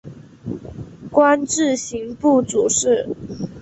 [1.11, 3.07] 官至刑部主事。